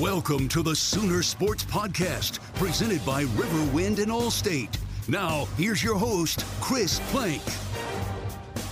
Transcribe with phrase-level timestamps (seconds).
[0.00, 4.76] Welcome to the Sooner Sports Podcast, presented by Riverwind and Allstate.
[5.06, 7.40] Now, here's your host, Chris Plank.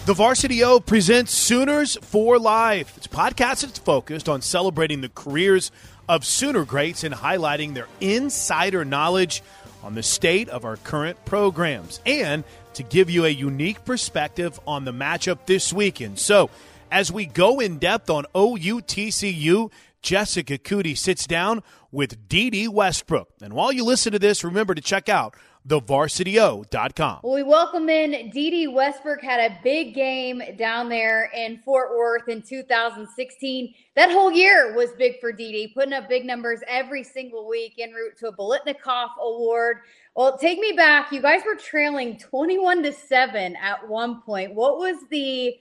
[0.04, 2.96] The Varsity O presents Sooners for Life.
[2.96, 5.70] It's a podcast that's focused on celebrating the careers
[6.08, 9.44] of Sooner greats and highlighting their insider knowledge
[9.84, 12.42] on the state of our current programs and
[12.74, 16.18] to give you a unique perspective on the matchup this weekend.
[16.18, 16.50] So,
[16.92, 19.72] as we go in depth on OUTCU,
[20.02, 23.30] Jessica Coody sits down with Dede Westbrook.
[23.40, 25.34] And while you listen to this, remember to check out
[25.66, 27.20] thevarsityo.com.
[27.22, 29.22] Well, we welcome in Dede Westbrook.
[29.22, 33.74] Had a big game down there in Fort Worth in 2016.
[33.96, 37.92] That whole year was big for Dede, putting up big numbers every single week en
[37.92, 39.78] route to a Biletnikoff Award.
[40.14, 41.10] Well, take me back.
[41.10, 44.54] You guys were trailing 21 to 7 at one point.
[44.54, 45.56] What was the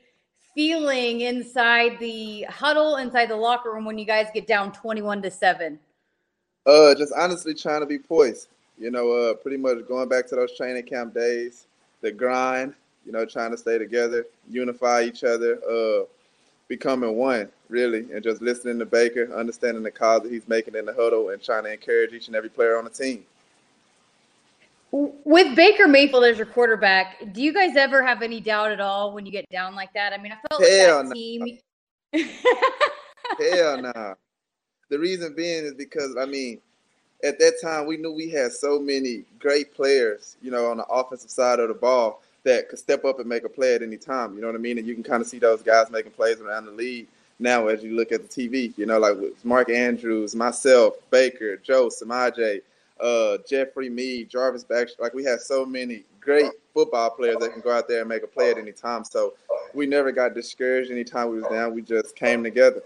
[0.56, 5.32] feeling inside the huddle, inside the locker room when you guys get down 21 to
[5.32, 5.80] 7?
[6.66, 8.48] Uh, just honestly trying to be poised.
[8.78, 11.68] You know, uh, pretty much going back to those training camp days,
[12.02, 12.74] the grind.
[13.06, 16.06] You know, trying to stay together, unify each other, uh,
[16.68, 20.86] becoming one, really, and just listening to Baker, understanding the calls that he's making in
[20.86, 23.26] the huddle, and trying to encourage each and every player on the team.
[24.92, 29.14] With Baker Mayfield as your quarterback, do you guys ever have any doubt at all
[29.14, 30.12] when you get down like that?
[30.12, 31.14] I mean, I felt Hell like that no.
[31.14, 31.58] team.
[33.40, 34.14] Hell nah.
[34.90, 36.60] The reason being is because I mean,
[37.24, 40.86] at that time we knew we had so many great players, you know, on the
[40.86, 43.98] offensive side of the ball that could step up and make a play at any
[43.98, 44.36] time.
[44.36, 44.78] You know what I mean?
[44.78, 47.08] And you can kind of see those guys making plays around the league
[47.40, 48.78] now as you look at the TV.
[48.78, 52.62] You know, like with Mark Andrews, myself, Baker, Joe, Samaje,
[53.02, 55.02] uh, Jeffery Mead, Jarvis Baxter.
[55.02, 58.24] Like we have so many great football players that can go out there and make
[58.24, 59.04] a play at any time.
[59.04, 59.34] So
[59.74, 61.74] we never got discouraged anytime we was down.
[61.74, 62.84] We just came together.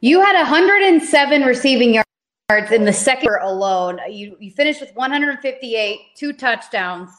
[0.00, 2.02] You had 107 receiving
[2.50, 4.00] yards in the second alone.
[4.10, 7.10] You you finished with 158, two touchdowns.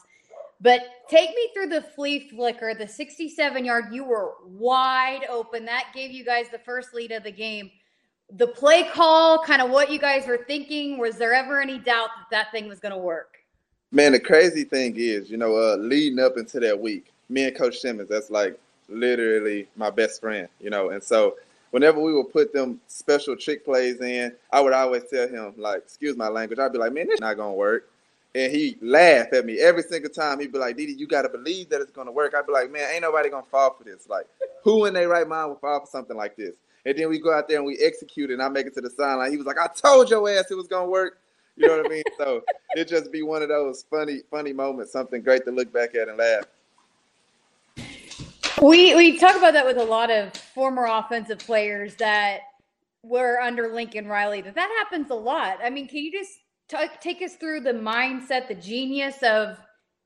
[0.60, 3.86] But take me through the flea flicker, the 67 yard.
[3.92, 5.64] You were wide open.
[5.64, 7.70] That gave you guys the first lead of the game.
[8.36, 10.98] The play call, kind of what you guys were thinking.
[10.98, 13.36] Was there ever any doubt that that thing was going to work?
[13.92, 17.56] Man, the crazy thing is, you know, uh, leading up into that week, me and
[17.56, 18.58] Coach Simmons, that's like
[18.88, 21.36] literally my best friend, you know, and so
[21.70, 25.78] whenever we would put them special trick plays in, I would always tell him, like,
[25.78, 27.88] excuse my language, I'd be like, man, this not gonna work.
[28.32, 30.38] And he laugh at me every single time.
[30.38, 32.32] He'd be like, Dede, you gotta believe that it's gonna work.
[32.32, 34.08] I'd be like, man, ain't nobody gonna fall for this.
[34.08, 34.26] Like,
[34.62, 36.54] who in their right mind would fall for something like this?
[36.86, 38.90] And then we go out there and we execute and I make it to the
[38.90, 39.30] sideline.
[39.30, 41.18] He was like, I told your ass it was gonna work.
[41.56, 42.02] You know what I mean?
[42.18, 42.42] So
[42.74, 46.08] it just be one of those funny, funny moments, something great to look back at
[46.08, 46.44] and laugh.
[48.62, 52.40] We we talk about that with a lot of former offensive players that
[53.02, 54.40] were under Lincoln Riley.
[54.40, 55.58] That that happens a lot.
[55.62, 56.38] I mean, can you just
[56.68, 59.58] t- take us through the mindset, the genius of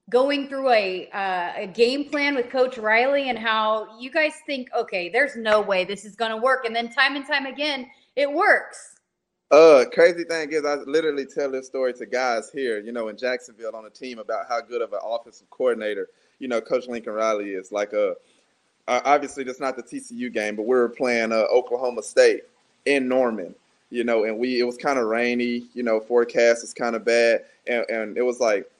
[0.08, 4.68] going through a uh, a game plan with Coach Riley and how you guys think,
[4.76, 7.88] okay, there's no way this is going to work, and then time and time again,
[8.16, 8.94] it works.
[9.50, 13.16] Uh, crazy thing is, I literally tell this story to guys here, you know, in
[13.16, 16.08] Jacksonville on a team about how good of an offensive coordinator,
[16.38, 17.72] you know, Coach Lincoln Riley is.
[17.72, 18.12] Like, uh,
[18.86, 22.42] obviously, that's not the TCU game, but we were playing uh, Oklahoma State
[22.84, 23.54] in Norman,
[23.88, 27.06] you know, and we it was kind of rainy, you know, forecast is kind of
[27.06, 28.70] bad, and, and it was like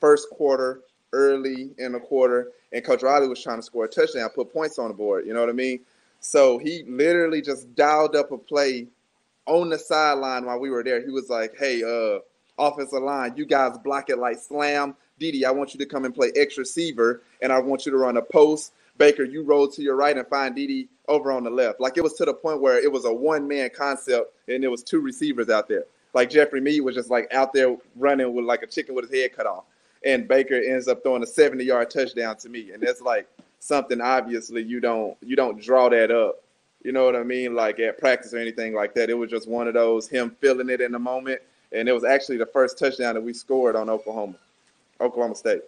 [0.00, 0.80] first quarter,
[1.12, 4.78] early in the quarter, and Coach Riley was trying to score a touchdown, put points
[4.78, 5.26] on the board.
[5.26, 5.80] You know what I mean?
[6.20, 8.86] So he literally just dialed up a play
[9.46, 11.00] on the sideline while we were there.
[11.00, 12.20] He was like, "Hey, uh,
[12.60, 14.94] offensive line, you guys block it like slam.
[15.18, 17.98] Dede, I want you to come and play X receiver, and I want you to
[17.98, 18.72] run a post.
[18.98, 21.80] Baker, you roll to your right and find Dede over on the left.
[21.80, 24.70] Like it was to the point where it was a one man concept, and there
[24.70, 25.84] was two receivers out there.
[26.12, 29.20] Like Jeffery Mead was just like out there running with like a chicken with his
[29.20, 29.64] head cut off,
[30.04, 34.00] and Baker ends up throwing a seventy yard touchdown to me, and that's like something
[34.00, 36.42] obviously you don't you don't draw that up
[36.82, 37.54] you know what I mean?
[37.54, 39.10] Like at practice or anything like that.
[39.10, 41.40] It was just one of those him feeling it in the moment.
[41.72, 44.34] And it was actually the first touchdown that we scored on Oklahoma,
[45.00, 45.62] Oklahoma State.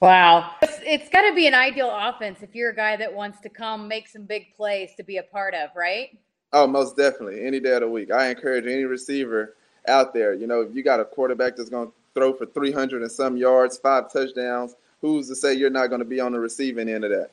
[0.00, 0.52] Wow.
[0.62, 3.48] It's, it's got to be an ideal offense if you're a guy that wants to
[3.48, 6.16] come make some big plays to be a part of, right?
[6.52, 7.44] Oh, most definitely.
[7.44, 8.12] Any day of the week.
[8.12, 9.56] I encourage any receiver
[9.88, 10.32] out there.
[10.32, 13.36] You know, if you got a quarterback that's going to throw for 300 and some
[13.36, 17.04] yards, five touchdowns, who's to say you're not going to be on the receiving end
[17.04, 17.30] of that?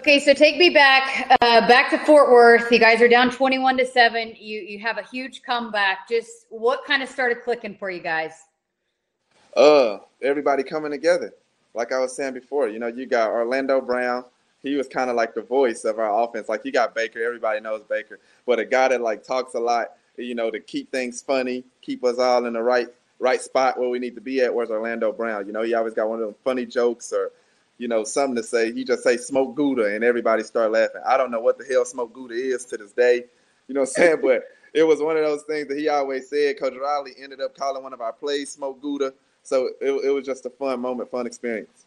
[0.00, 2.70] Okay, so take me back, uh, back to Fort Worth.
[2.70, 4.34] You guys are down twenty-one to seven.
[4.36, 6.08] You you have a huge comeback.
[6.08, 8.32] Just what kind of started clicking for you guys?
[9.56, 11.32] Uh, everybody coming together.
[11.74, 14.24] Like I was saying before, you know, you got Orlando Brown.
[14.62, 16.48] He was kind of like the voice of our offense.
[16.48, 17.22] Like you got Baker.
[17.24, 19.92] Everybody knows Baker, but a guy that like talks a lot.
[20.16, 22.88] You know, to keep things funny, keep us all in the right
[23.18, 24.54] right spot where we need to be at.
[24.54, 25.46] Where's Orlando Brown?
[25.46, 27.32] You know, he always got one of them funny jokes or
[27.78, 28.72] you know, something to say.
[28.72, 31.02] He just say smoke Gouda and everybody start laughing.
[31.06, 33.24] I don't know what the hell smoke Gouda is to this day.
[33.66, 34.18] You know what I'm saying?
[34.22, 34.44] but
[34.74, 36.58] it was one of those things that he always said.
[36.58, 39.12] Coach Riley ended up calling one of our plays smoke Gouda.
[39.42, 41.86] So it, it was just a fun moment, fun experience.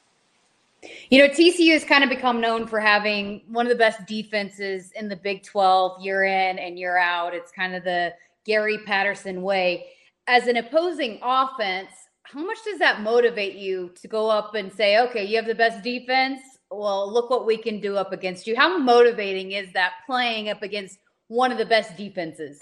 [1.09, 4.91] You know, TCU has kind of become known for having one of the best defenses
[4.91, 7.33] in the Big 12 year in and year out.
[7.33, 8.13] It's kind of the
[8.45, 9.87] Gary Patterson way.
[10.29, 11.89] As an opposing offense,
[12.23, 15.55] how much does that motivate you to go up and say, okay, you have the
[15.55, 16.41] best defense?
[16.69, 18.53] Well, look what we can do up against you.
[18.53, 22.61] How motivating is that playing up against one of the best defenses?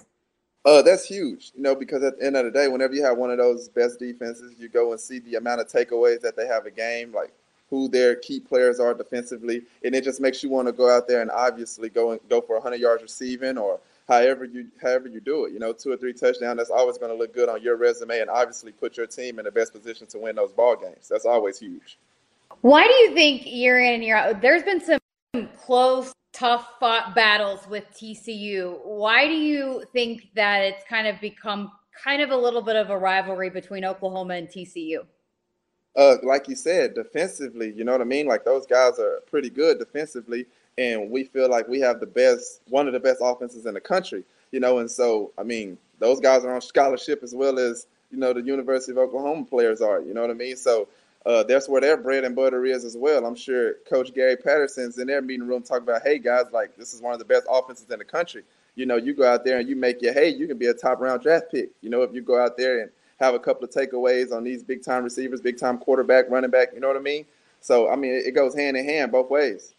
[0.63, 3.17] Uh, that's huge, you know, because at the end of the day, whenever you have
[3.17, 6.45] one of those best defenses, you go and see the amount of takeaways that they
[6.45, 7.33] have a game, like
[7.71, 11.07] who their key players are defensively, and it just makes you want to go out
[11.07, 15.19] there and obviously go and go for 100 yards receiving or however you however you
[15.19, 15.53] do it.
[15.53, 18.19] You know, two or three touchdowns, that's always going to look good on your resume
[18.19, 21.07] and obviously put your team in the best position to win those ball games.
[21.09, 21.97] That's always huge.
[22.61, 24.99] Why do you think year in and year out there's been some
[25.57, 28.79] close, tough fought battles with TCU?
[28.85, 31.71] Why do you think that it's kind of become
[32.03, 34.99] kind of a little bit of a rivalry between Oklahoma and TCU?
[35.95, 38.27] Uh, like you said, defensively, you know what I mean?
[38.27, 40.45] Like those guys are pretty good defensively
[40.77, 43.81] and we feel like we have the best, one of the best offenses in the
[43.81, 44.79] country, you know.
[44.79, 48.41] And so, I mean, those guys are on scholarship as well as you know the
[48.41, 50.01] University of Oklahoma players are.
[50.01, 50.55] You know what I mean?
[50.55, 50.87] So
[51.25, 53.25] uh, that's where their bread and butter is as well.
[53.25, 56.93] I'm sure Coach Gary Patterson's in their meeting room talking about, hey guys, like this
[56.93, 58.43] is one of the best offenses in the country.
[58.75, 60.73] You know, you go out there and you make your hey, you can be a
[60.73, 61.69] top round draft pick.
[61.81, 64.63] You know, if you go out there and have a couple of takeaways on these
[64.63, 66.69] big time receivers, big time quarterback, running back.
[66.73, 67.25] You know what I mean?
[67.61, 69.74] So I mean, it goes hand in hand both ways.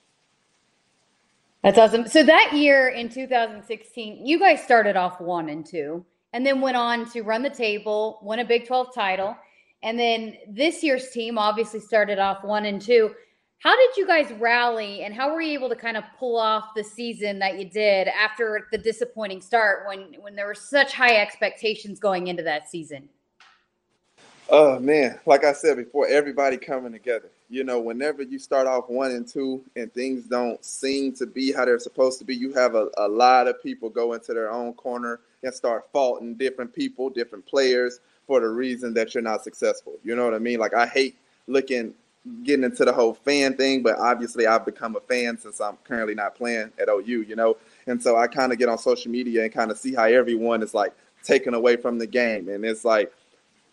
[1.66, 2.06] That's awesome.
[2.06, 6.76] So that year in 2016, you guys started off one and two, and then went
[6.76, 9.36] on to run the table, win a Big 12 title.
[9.82, 13.10] And then this year's team obviously started off one and two.
[13.58, 16.66] How did you guys rally and how were you able to kind of pull off
[16.76, 21.16] the season that you did after the disappointing start when when there were such high
[21.16, 23.08] expectations going into that season?
[24.48, 27.32] Oh man, like I said before, everybody coming together.
[27.48, 31.52] You know, whenever you start off one and two and things don't seem to be
[31.52, 34.50] how they're supposed to be, you have a, a lot of people go into their
[34.50, 39.44] own corner and start faulting different people, different players for the reason that you're not
[39.44, 39.94] successful.
[40.02, 40.58] You know what I mean?
[40.58, 41.94] Like I hate looking
[42.42, 46.14] getting into the whole fan thing, but obviously I've become a fan since I'm currently
[46.14, 47.56] not playing at OU, you know?
[47.86, 50.62] And so I kind of get on social media and kind of see how everyone
[50.62, 52.48] is like taken away from the game.
[52.48, 53.12] And it's like,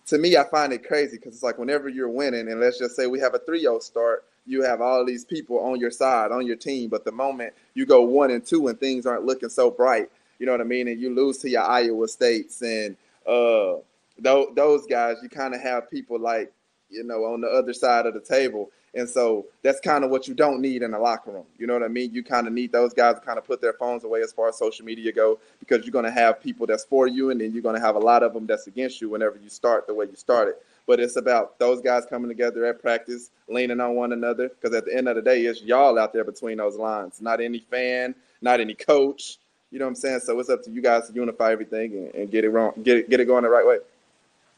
[0.07, 2.95] to me, I find it crazy because it's like whenever you're winning, and let's just
[2.95, 6.31] say we have a 3 0 start, you have all these people on your side,
[6.31, 6.89] on your team.
[6.89, 10.45] But the moment you go one and two and things aren't looking so bright, you
[10.45, 10.87] know what I mean?
[10.89, 13.75] And you lose to your Iowa States and uh,
[14.19, 16.51] those guys, you kind of have people like
[16.93, 18.69] you know, on the other side of the table.
[18.95, 21.45] And so that's kind of what you don't need in a locker room.
[21.57, 22.13] You know what I mean?
[22.13, 24.49] You kind of need those guys to kind of put their phones away as far
[24.49, 27.51] as social media go, because you're going to have people that's for you, and then
[27.53, 29.93] you're going to have a lot of them that's against you whenever you start the
[29.93, 30.55] way you started.
[30.85, 34.85] But it's about those guys coming together at practice, leaning on one another, because at
[34.85, 38.13] the end of the day, it's y'all out there between those lines, not any fan,
[38.41, 39.39] not any coach.
[39.71, 40.19] You know what I'm saying?
[40.19, 42.97] So it's up to you guys to unify everything and, and get it wrong, get
[42.97, 43.79] it, get it going the right way.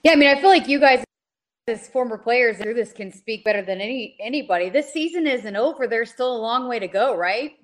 [0.03, 1.04] Yeah, I mean, I feel like you guys
[1.67, 4.69] as former players through this can speak better than any anybody.
[4.69, 5.87] This season isn't over.
[5.87, 7.57] There's still a long way to go, right?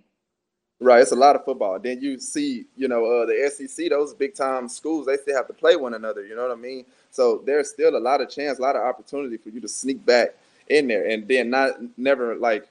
[0.80, 1.78] Right, it's a lot of football.
[1.78, 5.46] Then you see, you know, uh, the SEC, those big time schools, they still have
[5.46, 6.26] to play one another.
[6.26, 6.86] You know what I mean?
[7.12, 10.04] So there's still a lot of chance, a lot of opportunity for you to sneak
[10.04, 10.30] back
[10.70, 12.68] in there, and then not never like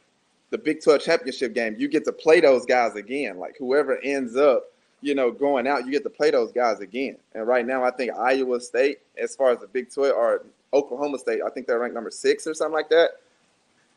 [0.50, 1.76] the Big 12 championship game.
[1.78, 3.38] You get to play those guys again.
[3.38, 4.64] Like whoever ends up,
[5.00, 7.18] you know, going out, you get to play those guys again.
[7.36, 11.18] And right now, I think Iowa State, as far as the Big 12 or Oklahoma
[11.18, 11.40] State.
[11.44, 13.10] I think they're ranked number six or something like that.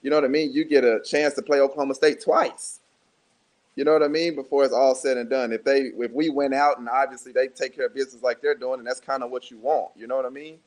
[0.01, 0.51] You know what I mean?
[0.53, 2.79] You get a chance to play Oklahoma State twice.
[3.75, 4.35] You know what I mean?
[4.35, 5.51] Before it's all said and done.
[5.51, 8.55] If they if we went out and obviously they take care of business like they're
[8.55, 9.91] doing, and that's kind of what you want.
[9.95, 10.59] You know what I mean?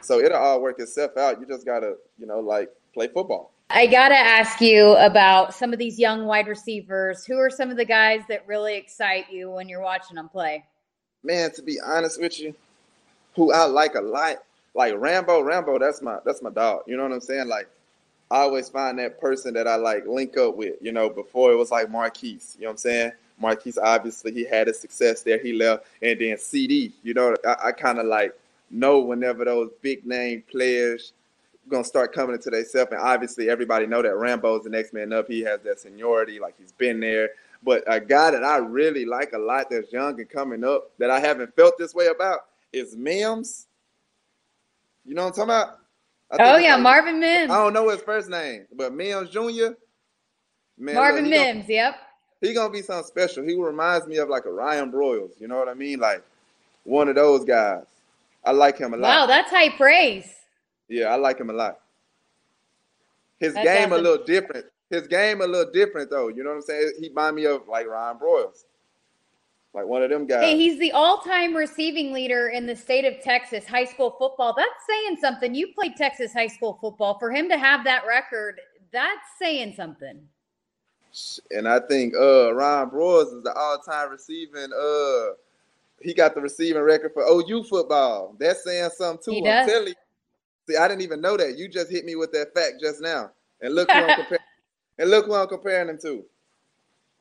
[0.00, 1.40] So it'll all work itself out.
[1.40, 3.50] You just gotta, you know, like play football.
[3.70, 7.26] I gotta ask you about some of these young wide receivers.
[7.26, 10.64] Who are some of the guys that really excite you when you're watching them play?
[11.22, 12.54] Man, to be honest with you,
[13.34, 14.36] who I like a lot
[14.74, 16.82] like Rambo, Rambo, that's my that's my dog.
[16.86, 17.48] You know what I'm saying?
[17.48, 17.68] Like
[18.30, 20.76] I always find that person that I like link up with.
[20.80, 22.56] You know, before it was like Marquise.
[22.58, 23.12] You know what I'm saying?
[23.40, 25.38] Marquise, obviously, he had his success there.
[25.38, 26.92] He left, and then CD.
[27.02, 28.38] You know, I, I kind of like
[28.70, 31.12] know whenever those big name players
[31.68, 32.90] gonna start coming into themselves.
[32.92, 35.28] And obviously, everybody know that Rambo's the next man up.
[35.28, 37.30] He has that seniority, like he's been there.
[37.62, 41.10] But a guy that I really like a lot that's young and coming up that
[41.10, 43.66] I haven't felt this way about is Mims.
[45.08, 45.78] You know what I'm talking about?
[46.54, 47.50] oh yeah, Marvin Mims.
[47.50, 49.72] I don't know his first name, but Mims Jr.
[50.76, 51.62] Man, Marvin look, Mims.
[51.62, 51.94] Gonna, yep.
[52.42, 53.42] He gonna be something special.
[53.42, 55.40] He reminds me of like a Ryan Broyles.
[55.40, 55.98] You know what I mean?
[55.98, 56.22] Like
[56.84, 57.84] one of those guys.
[58.44, 59.08] I like him a lot.
[59.08, 60.30] Wow, that's high praise.
[60.88, 61.80] Yeah, I like him a lot.
[63.40, 63.92] His that's game awesome.
[63.92, 64.66] a little different.
[64.90, 66.28] His game a little different though.
[66.28, 66.92] You know what I'm saying?
[67.00, 68.64] He remind me of like Ryan Broyles
[69.78, 70.42] like one of them guys.
[70.42, 74.54] Hey, he's the all-time receiving leader in the state of Texas high school football.
[74.56, 75.54] That's saying something.
[75.54, 77.18] You played Texas high school football.
[77.18, 78.60] For him to have that record,
[78.92, 80.20] that's saying something.
[81.50, 85.34] And I think uh Ryan Broyles is the all-time receiving uh
[86.00, 88.36] he got the receiving record for OU football.
[88.38, 89.30] That's saying something too.
[89.30, 89.70] He I'm does.
[89.70, 89.94] telling you.
[90.68, 91.56] See, I didn't even know that.
[91.56, 93.30] You just hit me with that fact just now.
[93.62, 94.44] And look who I'm comparing
[94.98, 96.24] and look who I'm comparing him to.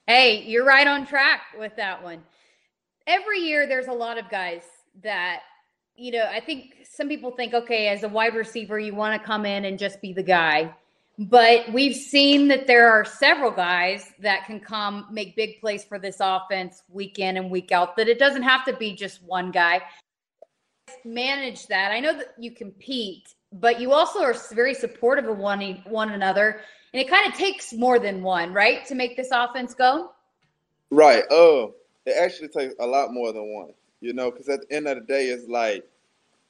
[0.07, 2.23] Hey, you're right on track with that one
[3.07, 4.63] every year there's a lot of guys
[5.01, 5.41] that
[5.95, 9.25] you know i think some people think okay as a wide receiver you want to
[9.25, 10.73] come in and just be the guy.
[11.19, 15.97] But we've seen that there are several guys that can come make big plays for
[15.97, 19.49] this offense week in and week out that it doesn't have to be just one
[19.49, 19.81] guy.
[21.03, 21.91] Manage that.
[21.91, 26.61] I know that you compete but you also are very supportive of one one another
[26.93, 30.11] and it kind of takes more than one right to make this offense go?
[30.91, 31.23] Right.
[31.29, 31.73] Oh
[32.07, 34.95] it actually takes a lot more than one, you know, because at the end of
[34.95, 35.85] the day, it's like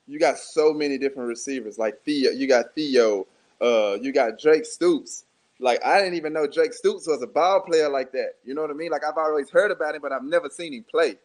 [0.05, 1.79] you got so many different receivers.
[1.79, 3.25] Like Theo, you got Theo,
[3.59, 5.25] uh, you got Drake Stoops.
[5.59, 8.33] Like I didn't even know Drake Stoops was a ball player like that.
[8.45, 8.91] You know what I mean?
[8.91, 11.15] Like I've always heard about him, but I've never seen him play.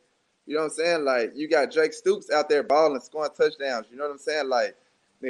[0.46, 1.04] You know what I'm saying?
[1.04, 3.86] Like you got Drake Stoops out there balling, scoring touchdowns.
[3.90, 4.48] You know what I'm saying?
[4.48, 4.74] Like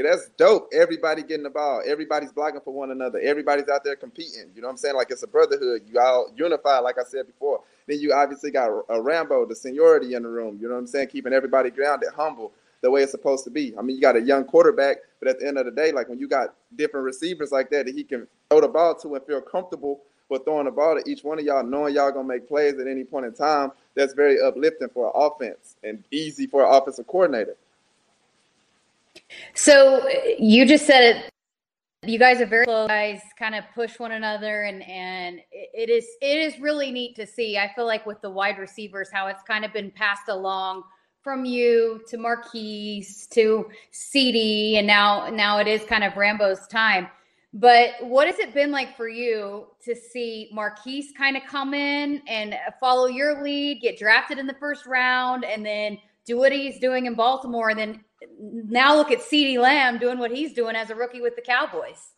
[0.01, 0.71] That's dope.
[0.73, 1.83] Everybody getting the ball.
[1.85, 3.19] Everybody's blocking for one another.
[3.21, 4.51] Everybody's out there competing.
[4.55, 4.97] You know what I'm saying?
[4.97, 5.83] Like it's a brotherhood.
[5.87, 7.61] You all unified, like I said before.
[7.87, 10.59] Then you obviously got a Rambo, the seniority in the room.
[10.61, 11.09] You know what I'm saying?
[11.09, 13.75] Keeping everybody grounded, humble, the way it's supposed to be.
[13.79, 16.09] I mean, you got a young quarterback, but at the end of the day, like
[16.09, 19.25] when you got different receivers like that that he can throw the ball to and
[19.27, 22.49] feel comfortable with throwing the ball to each one of y'all, knowing y'all gonna make
[22.49, 26.65] plays at any point in time, that's very uplifting for an offense and easy for
[26.65, 27.57] an offensive coordinator.
[29.55, 31.31] So you just said it.
[32.05, 32.89] You guys are very close.
[32.89, 37.27] Guys kind of push one another, and and it is it is really neat to
[37.27, 37.59] see.
[37.59, 40.83] I feel like with the wide receivers, how it's kind of been passed along
[41.23, 47.09] from you to Marquise to CD, and now now it is kind of Rambo's time.
[47.55, 52.23] But what has it been like for you to see Marquise kind of come in
[52.27, 56.79] and follow your lead, get drafted in the first round, and then do what he's
[56.79, 58.05] doing in Baltimore, and then
[58.39, 62.13] now look at CeeDee Lamb doing what he's doing as a rookie with the Cowboys.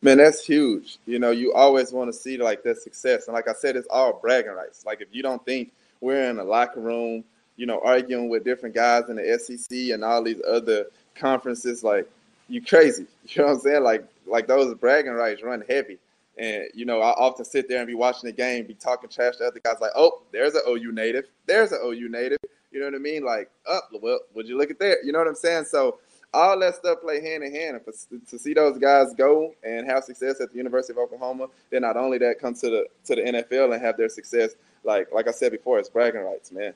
[0.00, 0.98] Man, that's huge.
[1.06, 3.28] You know, you always want to see like that success.
[3.28, 4.84] And like I said, it's all bragging rights.
[4.84, 7.22] Like if you don't think we're in a locker room,
[7.56, 12.10] you know, arguing with different guys in the SEC and all these other conferences, like
[12.48, 13.06] you crazy.
[13.28, 13.84] You know what I'm saying?
[13.84, 15.98] Like like those bragging rights run heavy.
[16.36, 19.36] And you know, I often sit there and be watching the game, be talking trash
[19.36, 21.26] to other guys, like, "Oh, there's an OU native.
[21.46, 22.38] There's an OU native."
[22.72, 23.24] You know what I mean?
[23.24, 24.98] Like, up, well, would you look at that?
[25.04, 25.64] You know what I'm saying?
[25.64, 25.98] So
[26.34, 27.76] all that stuff play hand in hand.
[27.76, 27.92] And for,
[28.30, 31.96] to see those guys go and have success at the University of Oklahoma, then not
[31.96, 34.52] only that come to the to the NFL and have their success,
[34.84, 36.72] like like I said before, it's bragging rights, man.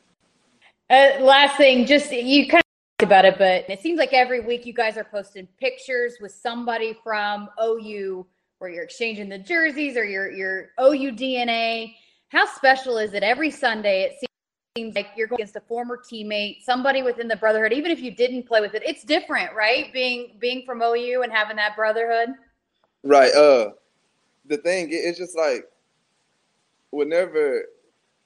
[0.88, 4.40] Uh, last thing, just you kind of talked about it, but it seems like every
[4.40, 8.26] week you guys are posting pictures with somebody from OU
[8.58, 11.94] where you're exchanging the jerseys or your your OU DNA.
[12.28, 14.02] How special is it every Sunday?
[14.02, 14.25] It seems
[14.76, 18.10] seems like you're going against a former teammate, somebody within the brotherhood, even if you
[18.10, 18.82] didn't play with it.
[18.84, 19.92] It's different, right?
[19.92, 22.34] Being being from OU and having that brotherhood.
[23.02, 23.32] Right.
[23.34, 23.70] Uh
[24.48, 25.68] the thing it's just like
[26.90, 27.64] whenever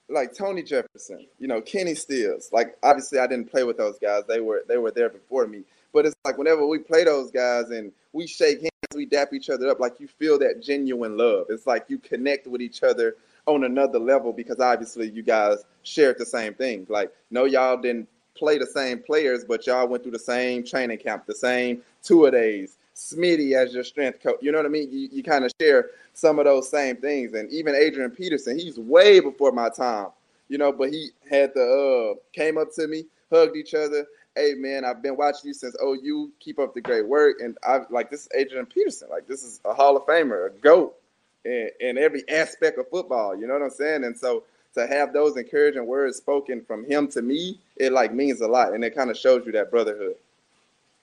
[0.09, 4.25] like Tony Jefferson, you know, Kenny Stills, like obviously I didn't play with those guys.
[4.29, 5.63] They were they were there before me.
[5.93, 9.51] But it's like whenever we play those guys and we shake hands, we dap each
[9.51, 11.47] other up, like you feel that genuine love.
[11.49, 13.17] It's like you connect with each other
[13.55, 16.87] on another level because obviously you guys shared the same thing.
[16.89, 20.99] Like, no, y'all didn't play the same players, but y'all went through the same training
[20.99, 22.77] camp, the same tour days.
[22.95, 24.39] Smitty as your strength coach.
[24.41, 24.91] You know what I mean?
[24.91, 27.35] You, you kind of share some of those same things.
[27.35, 30.09] And even Adrian Peterson, he's way before my time,
[30.49, 34.07] you know, but he had the uh came up to me, hugged each other.
[34.37, 36.31] Hey man, I've been watching you since OU.
[36.41, 37.41] Keep up the great work.
[37.41, 39.09] And I like this is Adrian Peterson.
[39.11, 40.95] Like this is a Hall of Famer, a GOAT
[41.45, 43.37] in, in every aspect of football.
[43.37, 44.05] You know what I'm saying?
[44.05, 44.45] And so
[44.75, 48.73] to have those encouraging words spoken from him to me, it like means a lot,
[48.73, 50.17] and it kind of shows you that brotherhood.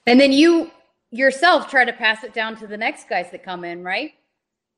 [0.06, 0.72] And then you
[1.12, 4.14] yourself try to pass it down to the next guys that come in, right?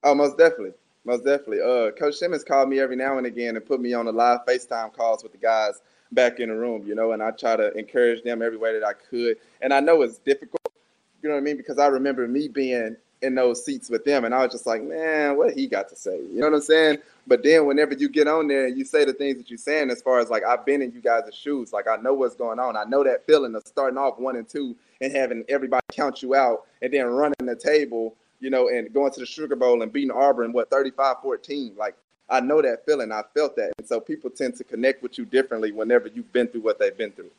[0.03, 0.73] Oh, most definitely,
[1.05, 1.61] most definitely.
[1.61, 4.39] Uh, Coach Simmons called me every now and again and put me on the live
[4.47, 7.71] FaceTime calls with the guys back in the room, you know, and I try to
[7.77, 9.37] encourage them every way that I could.
[9.61, 10.73] And I know it's difficult,
[11.21, 14.25] you know what I mean, because I remember me being in those seats with them.
[14.25, 16.17] And I was just like, man, what he got to say?
[16.17, 16.97] You know what I'm saying?
[17.27, 19.89] But then whenever you get on there and you say the things that you're saying,
[19.89, 22.59] as far as like I've been in you guys' shoes, like I know what's going
[22.59, 22.77] on.
[22.77, 26.35] I know that feeling of starting off one and two and having everybody count you
[26.35, 29.91] out and then running the table, you know, and going to the Sugar Bowl and
[29.91, 31.77] beating Auburn, what, 35-14.
[31.77, 31.95] Like
[32.29, 33.11] I know that feeling.
[33.11, 33.73] I felt that.
[33.77, 36.97] And so people tend to connect with you differently whenever you've been through what they've
[36.97, 37.31] been through.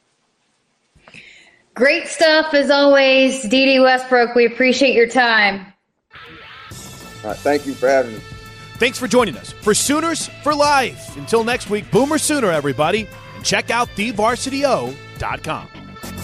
[1.74, 4.34] Great stuff as always, Dede Westbrook.
[4.34, 5.66] We appreciate your time.
[7.22, 8.20] All right, thank you for having me.
[8.78, 11.16] Thanks for joining us for Sooners for Life.
[11.16, 13.06] Until next week, Boomer Sooner, everybody.
[13.36, 15.68] And check out thevarsityo.com.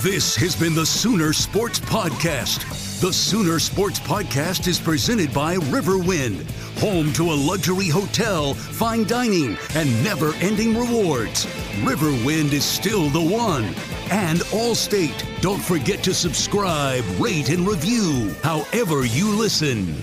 [0.03, 2.86] This has been the Sooner Sports Podcast.
[2.99, 9.59] The Sooner Sports Podcast is presented by Riverwind, home to a luxury hotel, fine dining,
[9.75, 11.45] and never ending rewards.
[11.85, 13.65] Riverwind is still the one
[14.11, 15.43] and Allstate.
[15.43, 19.95] Don't forget to subscribe, rate, and review however you listen.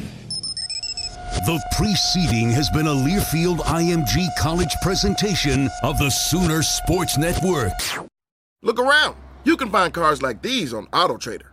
[1.48, 7.74] The preceding has been a Learfield IMG College presentation of the Sooner Sports Network.
[8.62, 9.16] Look around.
[9.46, 11.53] You can find cars like these on AutoTrader,